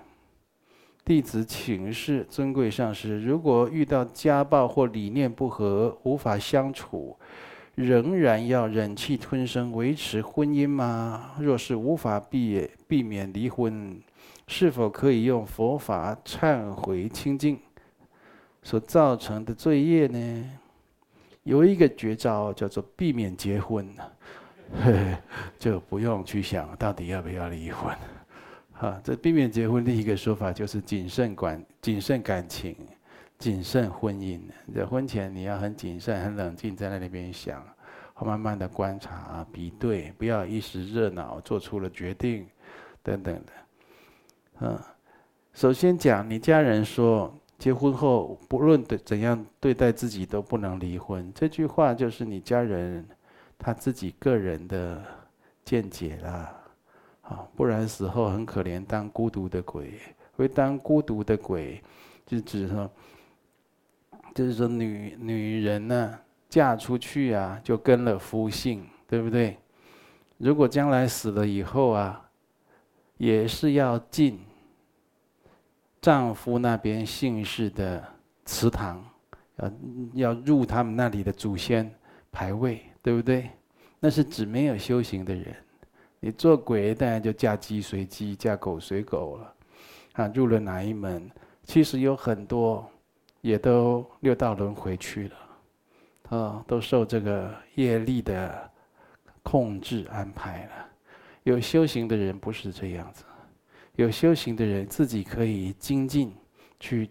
[1.10, 7.18] 弟子请示尊贵上师：如果遇到家暴或理念不合，无法相处。
[7.74, 11.32] 仍然要忍气吞声维持婚姻吗？
[11.40, 14.00] 若是无法避避免离婚，
[14.46, 17.58] 是否可以用佛法忏悔清净
[18.62, 20.52] 所造成的罪业呢？
[21.42, 23.90] 有一个绝招叫做避免结婚。
[25.58, 27.98] 就不用去想到底要不要离婚。
[28.80, 32.74] 啊，这避免结婚另一个说法就是谨慎管、谨慎感情、
[33.38, 34.40] 谨慎婚姻。
[34.74, 37.62] 在婚前你要很谨慎、很冷静，在那里边想，
[38.22, 42.48] 慢慢的观察、比对，不要一时热闹做出了决定，
[43.04, 43.52] 等等的。
[44.62, 44.80] 嗯，
[45.54, 53.06] 首先讲，你家人说结婚后不论对怎样对待自己都不能离婚，这句话就是你家人
[53.58, 55.04] 他自己个人的
[55.66, 56.56] 见解啦。
[57.30, 59.94] 啊，不然死后很可怜，当孤独的鬼。
[60.36, 61.84] 会当孤独的鬼，
[62.26, 62.90] 就指说，
[64.34, 66.18] 就是说女女人呢、
[66.48, 69.58] 嫁出去啊，就跟了夫姓，对不对？
[70.38, 72.30] 如果将来死了以后啊，
[73.18, 74.40] 也是要进
[76.00, 78.02] 丈夫那边姓氏的
[78.46, 79.06] 祠堂，
[79.58, 79.72] 要
[80.14, 81.94] 要入他们那里的祖先
[82.32, 83.50] 牌位，对不对？
[84.00, 85.54] 那是指没有修行的人。
[86.20, 89.54] 你做鬼，当然就嫁鸡随鸡，嫁狗随狗了。
[90.14, 91.30] 啊，入了哪一门？
[91.64, 92.90] 其实有很多，
[93.42, 98.72] 也都六道轮回去了，啊，都受这个业力的
[99.44, 100.72] 控制安排了。
[101.44, 103.24] 有修行的人不是这样子，
[103.96, 106.34] 有修行的人自己可以精进，
[106.80, 107.10] 去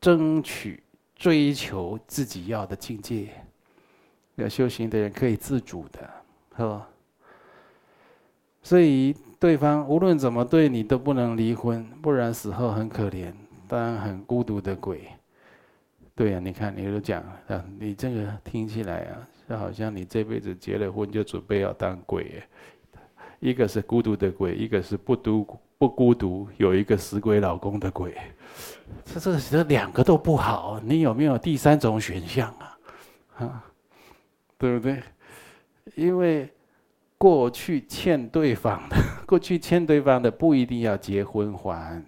[0.00, 0.82] 争取、
[1.14, 3.28] 追求自己要的境界。
[4.34, 6.10] 有修行的人可以自主的，
[6.56, 6.88] 是吧？
[8.66, 13.32] 所以对方无论怎么对你都不能离婚，不然死后很可怜，
[13.68, 15.02] 当然很孤独的鬼。
[16.16, 22.42] 对呀、啊，你看你都讲啊，你这个听起来啊，就好像你这辈子结了婚就准备要当鬼。
[23.38, 25.46] 一个是孤独的鬼，一个是不独
[25.78, 28.16] 不孤独，有一个死鬼老公的鬼。
[29.04, 32.78] 这这这两个都不好，你有没有第三种选项啊？
[33.36, 33.64] 啊，
[34.58, 35.00] 对不对？
[35.94, 36.50] 因为。
[37.18, 38.96] 过去欠对方的，
[39.26, 42.02] 过去欠对方的不一定要结婚还。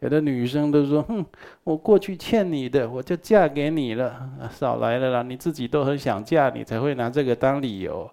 [0.00, 1.24] 有的女生都说：“哼，
[1.62, 8.10] 我过去欠你的，我就嫁给你了。”少来了啦，你自己都很想嫁，你才会拿这个当理由。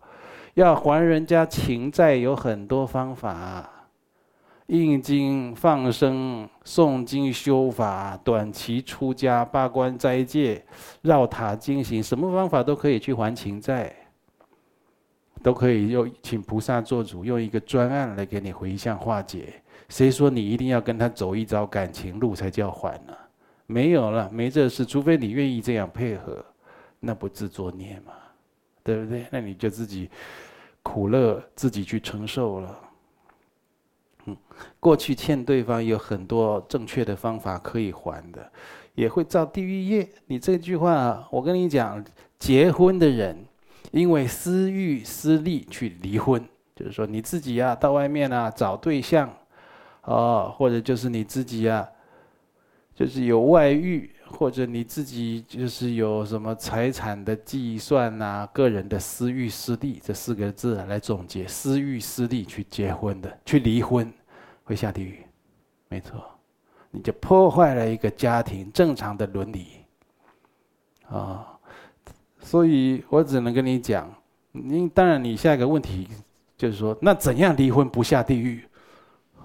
[0.53, 3.67] 要还人家情债有很多方法：
[4.67, 10.63] 印经、放生、诵经、修法、短期出家、八关斋戒、
[11.01, 13.91] 绕塔经行，什么方法都可以去还情债。
[15.41, 19.61] 都可以用请菩萨做主，用一个专案来给你回向化解。
[19.87, 23.13] 谁说你一定要跟他走一遭感情路才叫还呢？
[23.65, 24.85] 没有了，没这事。
[24.85, 26.43] 除非你愿意这样配合，
[26.99, 28.13] 那不自作孽吗？
[28.83, 29.25] 对不对？
[29.31, 30.09] 那你就自己
[30.83, 32.79] 苦乐自己去承受了。
[34.25, 34.37] 嗯，
[34.79, 38.51] 过去欠对方有很多正确的方法可以还的，
[38.95, 40.09] 也会造地狱业。
[40.27, 42.03] 你这句话，我跟你讲，
[42.37, 43.45] 结婚的人。
[43.91, 46.43] 因为私欲私利去离婚，
[46.75, 49.29] 就是说你自己啊，到外面啊找对象，
[50.03, 51.87] 哦，或者就是你自己啊，
[52.93, 64.11] 就是有外遇，或者你自己就是有什么财产的计算呐，个人的私欲私利这四个字来总结，私欲私利去结婚的，去离婚
[64.63, 65.25] 会下地狱，
[65.87, 66.23] 没错，
[66.91, 69.67] 你就破坏了一个家庭正常的伦理，
[71.07, 71.58] 啊、
[72.49, 74.11] 所以我只能跟你讲，
[74.53, 76.07] 你当然你下一个问题
[76.57, 78.63] 就是说，那怎样离婚不下地狱？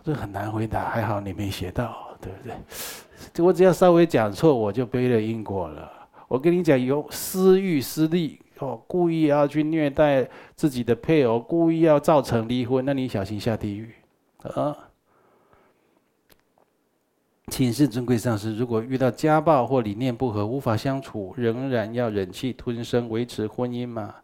[0.03, 0.89] 这很难回答。
[0.89, 3.45] 还好你没写到，对不对？
[3.45, 5.93] 我只要稍微讲错，我就背了因果了。
[6.29, 10.27] 我跟你讲，有私欲私利哦，故意要去虐待
[10.57, 13.93] 自己的配偶，故意要造成离婚，那你小心下地狱
[14.45, 14.75] 啊！
[17.49, 24.15] 请示尊贵上师，如果遇到家暴或理念不合、无法相处，仍然要忍气吞声维持婚姻吗？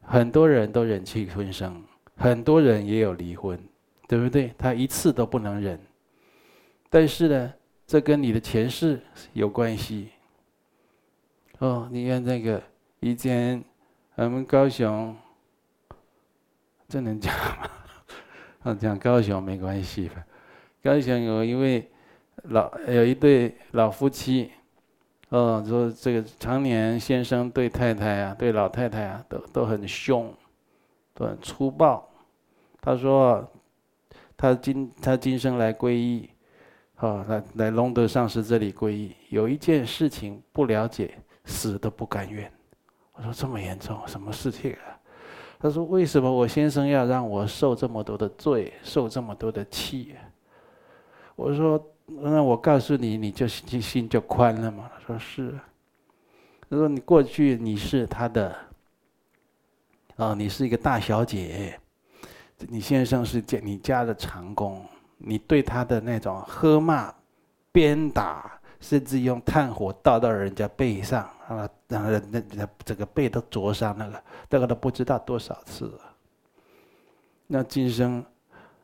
[0.00, 1.82] 很多人都忍气吞声，
[2.16, 3.58] 很多人也有离婚，
[4.06, 4.54] 对不对？
[4.56, 5.78] 他一次都不能忍。
[6.88, 7.52] 但是呢，
[7.86, 9.00] 这跟你的前世
[9.32, 10.10] 有关系。
[11.58, 12.62] 哦，你看这个
[13.00, 13.62] 以前
[14.14, 15.14] 我们高雄，
[16.88, 17.70] 这能讲吗？
[18.62, 20.24] 啊，讲高雄没关系吧？
[20.82, 21.90] 高雄有一位。
[22.44, 24.50] 老有一对老夫妻，
[25.28, 30.32] 哦，说这个常年先生对太太啊，对老太太啊，都都很凶，
[31.12, 32.08] 都很粗暴。
[32.80, 33.46] 他说，
[34.36, 36.30] 他今他今生来皈依，
[36.96, 42.50] 啊，来来龙德上师这里皈依，有一件事情不了解，死都不甘愿。
[43.12, 44.96] 我说这么严重，什么事情啊？
[45.58, 50.14] 他说为什么我先生要让我受这么多的罪，受这么多的气？
[51.36, 51.78] 我说。
[52.18, 54.90] 那我告诉你，你就心心就宽了嘛。
[54.94, 55.58] 他说是。
[56.68, 58.56] 他说你过去你是他的，
[60.16, 61.78] 啊，你是一个大小姐，
[62.68, 64.84] 你先生是家你家的长工，
[65.18, 67.12] 你对他的那种喝骂、
[67.72, 76.00] 鞭打，甚至用炭火倒到人家背上，啊，让人那那整个背都灼伤，那个这个都不知道多少次了。
[77.48, 78.24] 那今生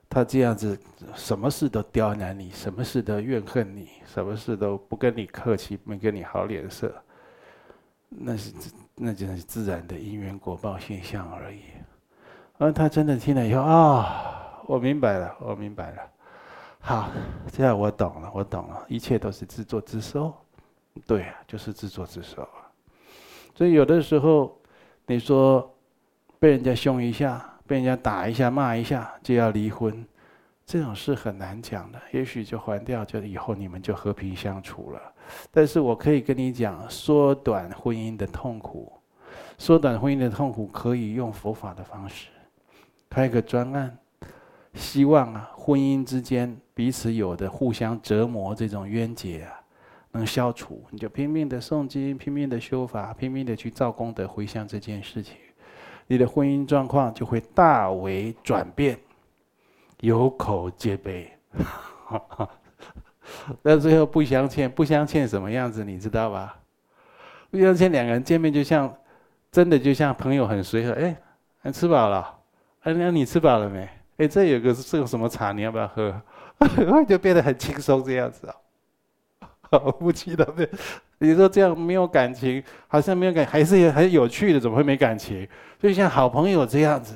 [0.09, 0.78] 他这样子，
[1.14, 6.94] 什么事都刁难你，什么事都怨恨你，什么事都不跟你客气，没给你好脸色，
[8.09, 8.52] 那是。
[8.98, 11.61] 那就是自然的因缘果报现象而已。
[12.57, 15.98] 而他真的听了以后啊、我明白了，我明白了。
[16.80, 17.11] 好，
[17.52, 20.34] 这样我懂了，我懂了，一切都是自作自受。
[21.07, 22.72] 对啊，就是自作自受啊。
[23.54, 24.59] 所以有的时候，
[25.04, 25.70] 你说
[26.38, 30.06] 被人家凶一下，被人家打一下、骂一下，就要离婚，
[30.64, 32.00] 这种事很难讲的。
[32.12, 35.00] 也许就还掉，就以后你们就和平相处了。
[35.50, 38.92] 但是我可以跟你讲，缩短婚姻的痛苦，
[39.58, 42.28] 缩短婚姻的痛苦可以用佛法的方式，
[43.10, 43.98] 开个专案，
[44.74, 49.60] 希望啊，婚姻之间彼此有的互相折磨这种冤结啊，
[50.12, 50.84] 能消除。
[50.90, 55.34] 你就拼命的诵经，拼命的修法，拼命的去造功德回向这件事情，
[56.07, 58.98] 你的婚姻状况就会大为转变，
[60.00, 61.30] 有口皆碑。
[63.62, 66.57] 到最后不相欠，不相欠什么样子，你知道吧？
[67.50, 68.92] 不相欠，两个人见面就像，
[69.50, 70.92] 真的就像朋友很随和。
[70.92, 71.16] 哎，
[71.62, 72.34] 你吃饱了？
[72.82, 73.88] 哎，那你吃饱了没？
[74.18, 76.22] 哎，这有个这个什么茶，你要不要喝？
[77.09, 78.54] 就变得很轻松这样子啊。
[79.70, 80.68] 好 夫妻都变，
[81.18, 85.46] 你说这样没有感情，好像没有感，还是很有趣的，怎么会没感情？
[85.78, 87.14] 就像好朋友这样子。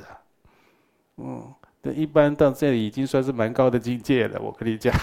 [1.16, 1.42] 嗯，
[1.82, 4.94] 这一般到这里已经算是蛮高的境界了，我跟你讲。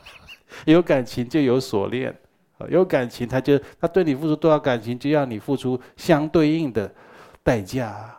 [0.66, 2.14] 有感情就有锁链，
[2.68, 6.92] 有感情他就他对你付出多少感情，就要你付出相对应的
[7.42, 8.14] 代价，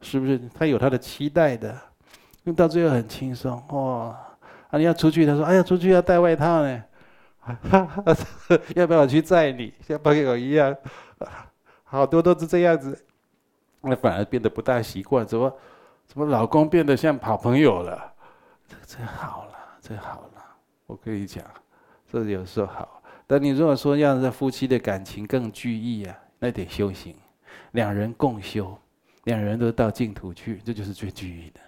[0.00, 0.40] 是不是？
[0.54, 1.70] 他有他的期待的，
[2.44, 4.16] 因为到最后很轻松哇！
[4.70, 6.84] 啊，你要出去，他说：“哎呀，出去要带外套呢，
[7.70, 8.16] 哈 哈
[8.74, 9.72] 要不要我去载你？
[9.80, 10.76] 像朋友一样，
[11.84, 13.04] 好多都是这样子，
[13.80, 15.52] 那反而变得不大习惯，怎么
[16.06, 18.12] 怎么老公变得像好朋友了？
[18.68, 20.44] 这真好了，真好了，
[20.86, 21.44] 我跟你讲。”
[22.10, 27.14] 这有时候好，但你如果说要让夫妻的感情更具意啊，那得修行，
[27.72, 28.78] 两人共修，
[29.24, 31.60] 两人都到净土去，这就是最具意的。